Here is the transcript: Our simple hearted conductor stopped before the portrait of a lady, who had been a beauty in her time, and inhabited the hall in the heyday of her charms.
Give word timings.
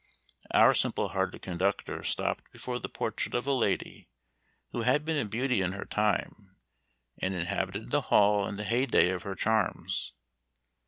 Our 0.49 0.73
simple 0.73 1.09
hearted 1.09 1.43
conductor 1.43 2.01
stopped 2.01 2.51
before 2.51 2.79
the 2.79 2.89
portrait 2.89 3.35
of 3.35 3.45
a 3.45 3.53
lady, 3.53 4.09
who 4.71 4.81
had 4.81 5.05
been 5.05 5.15
a 5.15 5.25
beauty 5.25 5.61
in 5.61 5.73
her 5.73 5.85
time, 5.85 6.55
and 7.19 7.35
inhabited 7.35 7.91
the 7.91 8.01
hall 8.01 8.47
in 8.47 8.55
the 8.57 8.63
heyday 8.63 9.09
of 9.11 9.21
her 9.21 9.35
charms. 9.35 10.13